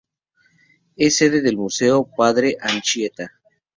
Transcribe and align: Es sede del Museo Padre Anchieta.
Es 0.95 1.17
sede 1.17 1.43
del 1.43 1.57
Museo 1.57 2.09
Padre 2.17 2.57
Anchieta. 2.59 3.33